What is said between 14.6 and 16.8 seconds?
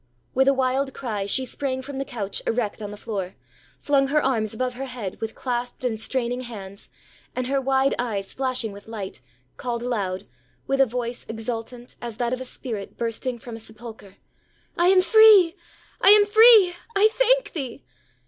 ãI am free! I am free!